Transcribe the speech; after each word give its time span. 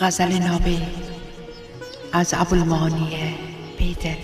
غزل 0.00 0.32
نابی 0.32 0.82
از 2.12 2.34
ابوالمانی 2.34 3.36
بیدل. 3.78 4.16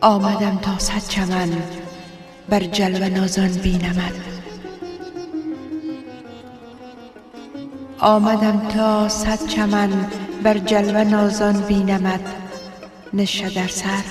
آمدم 0.00 0.58
تا 0.58 0.78
صد 0.78 1.08
چمن 1.08 1.62
بر 2.48 2.60
جلوه 2.60 3.08
نازان 3.08 3.52
بینمت. 3.52 4.12
آمدم 7.98 8.68
تا 8.68 9.08
صد 9.08 9.46
چمن 9.46 10.10
بر 10.42 10.58
جلوه 10.58 11.04
نازان 11.04 11.60
بینمت 11.60 12.20
نشه 13.12 13.50
در 13.50 13.68
سر 13.68 14.02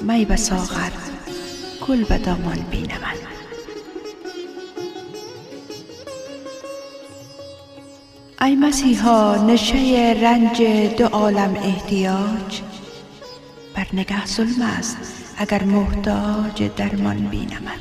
می 0.00 0.24
به 0.24 0.36
ساغر 0.36 0.90
گل 1.88 2.04
به 2.04 2.18
دامان 2.18 2.58
بینمت. 2.70 3.18
ای 8.40 8.56
مسیحا 8.56 9.36
نشه 9.46 10.16
رنج 10.22 10.62
دو 10.98 11.06
عالم 11.06 11.54
احتیاج 11.54 12.62
بر 13.74 13.86
نگه 13.92 14.26
ظلم 14.26 14.62
است 14.78 14.96
اگر 15.38 15.64
محتاج 15.64 16.70
درمان 16.76 17.16
بینمت. 17.16 17.80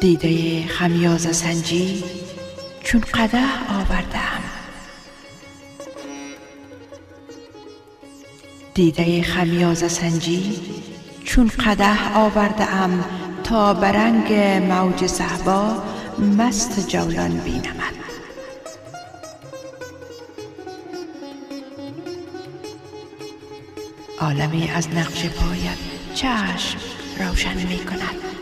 دیده 0.00 0.66
خمیازه 0.66 1.32
سنجی 1.32 2.04
چون 2.82 3.00
قده 3.00 3.42
آوردم. 3.68 4.40
دیده 8.74 9.22
خمیازه 9.22 9.88
سنجی 9.88 10.60
چون 11.24 11.50
قده 11.66 12.14
آورده 12.14 12.64
ام 12.74 13.04
تا 13.44 13.74
برنگ 13.74 14.32
موج 14.72 15.06
صحبا 15.06 15.82
مست 16.38 16.88
جولان 16.88 17.38
بینمد. 17.38 17.94
عالمی 24.20 24.70
از 24.70 24.88
نقش 24.88 25.26
پایت 25.26 25.78
چشم 26.14 26.78
روشن 27.18 27.56
می 27.56 27.78
کند 27.78 28.33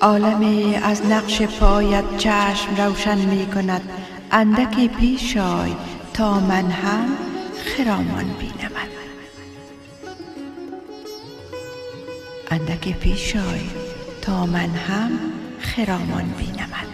عالمی 0.00 0.76
از 0.82 1.06
نقش 1.06 1.42
پایت 1.42 2.16
چشم 2.18 2.76
روشن 2.76 3.18
می 3.18 3.46
کند. 3.46 3.90
اندکی 4.30 4.88
پیش 4.88 5.36
آی 5.36 5.76
تا 6.14 6.40
من 6.40 6.70
هم 6.70 7.16
خرامان 7.64 8.24
بینمد 8.40 8.88
اندک 12.50 12.98
پیش 12.98 13.36
آی 13.36 13.60
تا 14.22 14.46
من 14.46 14.70
هم 14.70 15.10
خرامان 15.60 16.34
بینمد 16.38 16.86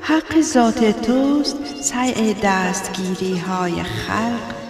حق 0.00 0.40
ذات 0.40 1.00
توست 1.06 1.82
سعی 1.82 2.34
دستگیری 2.42 3.38
های 3.38 3.82
خلق 3.82 4.63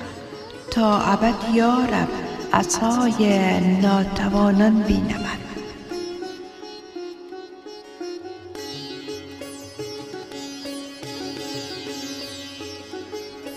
تا 0.74 1.00
ابد 1.00 1.54
یارب 1.54 2.08
عصای 2.52 3.60
ناتوانان 3.60 4.82
بینمد 4.82 5.38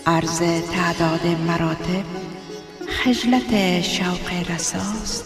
عرض 0.05 0.39
تعداد 0.73 1.27
مراتب 1.47 2.05
خجلت 2.87 3.81
شوق 3.81 4.51
رساست. 4.55 5.25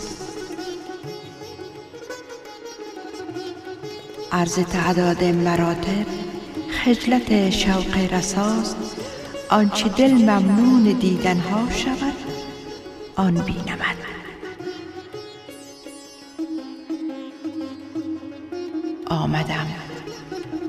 عرض 4.32 4.60
تعداد 4.60 5.24
مراتب 5.24 6.06
خجلت 6.86 7.50
شوق 7.50 8.14
رساست. 8.14 9.01
آنچه 9.52 9.90
دل 9.90 10.12
ممنون 10.12 10.84
دیدن 10.84 11.38
ها 11.38 11.70
شود 11.70 12.14
آن 13.16 13.34
بینمد 13.34 13.98
آمدم 19.08 19.68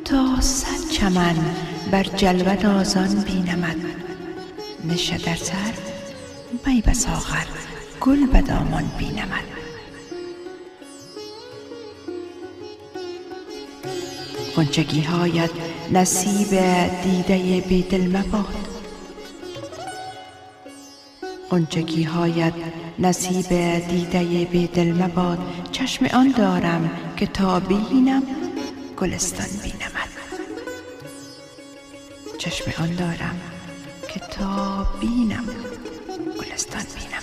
تا 0.05 0.41
صد 0.41 0.89
چمن 0.91 1.37
بر 1.91 2.03
جلوه 2.03 2.63
نازان 2.63 3.21
بینمد 3.21 3.77
نشه 4.85 5.19
در 5.19 5.37
سر 5.37 5.75
می 6.67 6.95
ساغر 6.95 7.47
گل 8.01 8.27
به 8.27 8.41
دامان 8.41 8.91
بینمد 8.99 9.45
غنچگی 14.57 15.03
هایت 15.03 15.51
نصیب 15.93 16.49
دیده 17.03 17.61
بیدل 17.69 18.17
مباد 18.17 18.69
غنچگی 21.51 22.03
هایت 22.03 22.53
نصیب 22.99 23.49
دیده 23.89 24.45
بیدل 24.45 25.03
مباد 25.03 25.39
چشم 25.73 26.07
آن 26.07 26.35
دارم 26.37 26.91
که 27.17 27.27
تا 27.27 27.61
بینم 27.61 28.23
گلستان 28.97 29.47
بینمد 29.63 30.09
چشم 32.39 32.83
آن 32.83 32.95
دارم 32.95 33.41
که 34.09 34.21
تا 34.21 34.87
بینم 35.01 35.45
گلستان 36.41 36.83
بینمد 36.83 37.22